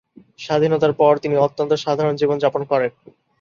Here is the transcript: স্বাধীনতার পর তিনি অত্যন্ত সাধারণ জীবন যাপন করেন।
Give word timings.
স্বাধীনতার 0.39 0.93
পর 0.93 1.13
তিনি 1.17 1.35
অত্যন্ত 1.37 1.71
সাধারণ 1.83 2.13
জীবন 2.15 2.37
যাপন 2.39 2.61
করেন। 2.63 2.91